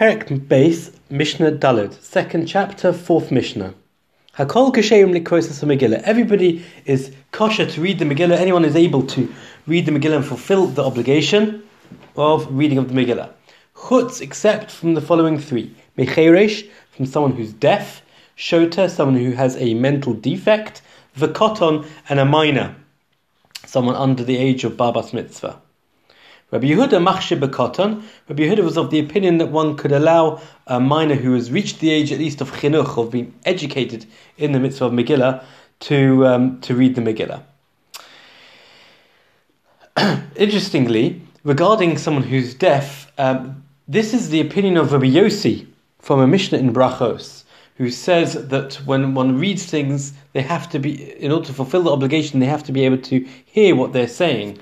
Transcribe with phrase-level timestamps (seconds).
[0.00, 3.74] Perek Beis, Mishnah Daled, second chapter, fourth Mishnah.
[4.34, 6.00] Hakol Kashayim Likosis Megillah.
[6.04, 8.38] Everybody is kosher to read the Megillah.
[8.38, 9.30] Anyone is able to
[9.66, 11.62] read the Megillah and fulfill the obligation
[12.16, 13.30] of reading of the Megillah.
[13.76, 15.76] Chutz, except from the following three.
[15.98, 18.00] Mecheresh, from someone who's deaf.
[18.38, 20.80] Shota, someone who has a mental defect.
[21.14, 22.74] Vakoton, and a minor,
[23.66, 25.60] someone under the age of Babas Mitzvah.
[26.50, 30.80] Rabbi Yehuda Machshe Bekoton, Rabbi Yehuda was of the opinion that one could allow a
[30.80, 34.04] minor who has reached the age at least of chinuch, of being educated
[34.36, 35.44] in the mitzvah of Megillah,
[35.80, 37.42] to, um, to read the Megillah.
[40.36, 45.66] Interestingly, regarding someone who's deaf, um, this is the opinion of Rabbi Yossi
[46.00, 47.44] from a Mishnah in Brachos,
[47.76, 51.82] who says that when one reads things, they have to be, in order to fulfill
[51.82, 54.58] the obligation, they have to be able to hear what they're saying.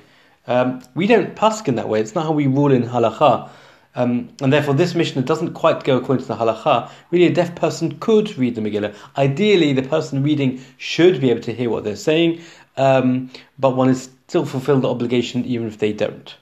[0.48, 2.00] Um, we don't paskin that way.
[2.00, 3.50] It's not how we rule in halacha.
[3.94, 6.90] Um, and therefore, this Mishnah doesn't quite go according to the halacha.
[7.10, 8.94] Really, a deaf person could read the Megillah.
[9.16, 12.40] Ideally, the person reading should be able to hear what they're saying,
[12.78, 16.34] um, but one is still fulfilled the obligation even if they don't.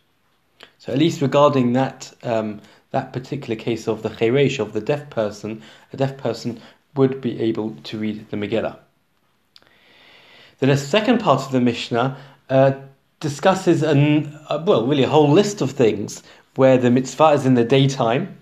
[0.78, 2.60] So, at least regarding that um,
[2.92, 5.62] that particular case of the cheresh of the deaf person,
[5.92, 6.60] a deaf person
[6.94, 8.78] would be able to read the Megillah.
[10.60, 12.16] Then, the second part of the Mishnah
[12.48, 12.72] uh,
[13.20, 16.22] discusses an uh, well, really a whole list of things
[16.54, 18.38] where the mitzvah is in the daytime,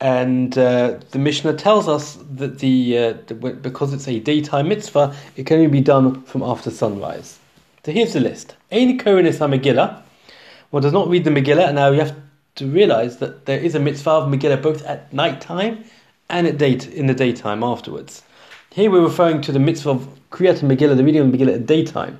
[0.00, 5.14] and uh, the Mishnah tells us that the, uh, the, because it's a daytime mitzvah,
[5.36, 7.38] it can only be done from after sunrise.
[7.84, 10.02] So here's the list: Ein Kohenis Megillah.
[10.70, 12.16] One does not read the Megillah, and now you have
[12.54, 15.84] to realize that there is a mitzvah of Megillah both at night time
[16.28, 18.22] and at date in the daytime afterwards.
[18.70, 22.18] Here we're referring to the mitzvah of Kriyat Megillah, the reading of Megillah at daytime.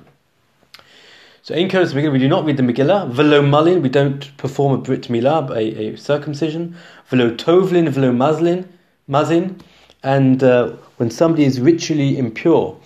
[1.45, 3.11] So in Kodesh Megillah, we do not read the Megillah.
[3.11, 6.77] Velo malin, we don't perform a Brit Milah, a, a circumcision.
[7.07, 8.65] Velo tovlin, velo mazlin,
[9.09, 9.59] mazin.
[10.03, 12.79] And uh, when somebody is ritually impure,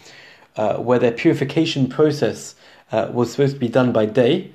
[0.55, 2.55] uh, where their purification process
[2.91, 4.51] uh, was supposed to be done by day,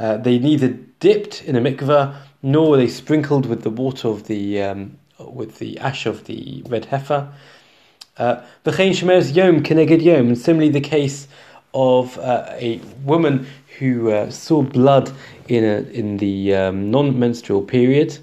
[0.00, 2.12] uh, they neither dipped in a mikveh
[2.42, 6.64] nor were they sprinkled with the water of the um, with the ash of the
[6.66, 7.32] red heifer.
[8.16, 11.28] Uh, V'chein shemeres yom yom, and similarly the case
[11.74, 13.46] of uh, a woman
[13.78, 15.12] who uh, saw blood
[15.48, 18.16] in a, in the um, non-menstrual period,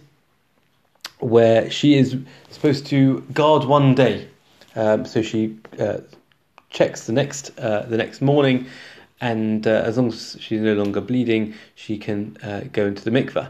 [1.19, 2.17] where she is
[2.50, 4.28] supposed to guard one day.
[4.75, 5.97] Um, so she uh,
[6.69, 8.66] checks the next uh, the next morning,
[9.19, 13.11] and uh, as long as she's no longer bleeding, she can uh, go into the
[13.11, 13.50] mikveh.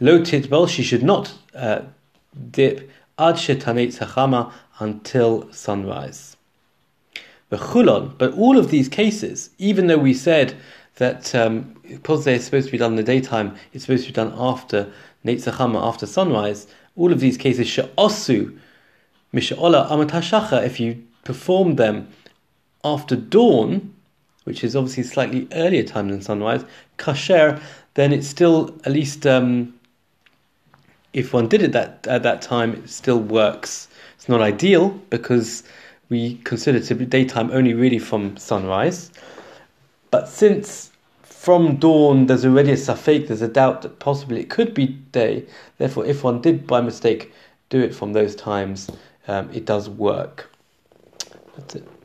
[0.00, 1.34] Lo titbal, she should not
[2.52, 6.36] dip ad shetanetz hachama until sunrise
[7.50, 8.16] the chulon.
[8.16, 10.56] But all of these cases, even though we said
[10.96, 14.14] that um, because they're supposed to be done in the daytime, it's supposed to be
[14.14, 14.90] done after
[15.24, 16.66] Netzachama, after sunrise,
[16.96, 18.58] all of these cases, she'osu,
[19.34, 22.08] misha'ola amatashacha, if you perform them
[22.84, 23.94] after dawn,
[24.44, 26.64] which is obviously slightly earlier time than sunrise,
[26.98, 27.60] kasher,
[27.94, 29.74] then it's still at least um,
[31.12, 33.88] if one did it that at that time, it still works.
[34.16, 35.64] It's not ideal because
[36.10, 39.10] we consider to be daytime only really from sunrise.
[40.10, 40.90] But since
[41.22, 45.46] from dawn there's already a safek, there's a doubt that possibly it could be day,
[45.78, 47.32] therefore, if one did by mistake
[47.70, 48.90] do it from those times,
[49.28, 50.50] um, it does work.
[51.56, 51.99] That's it.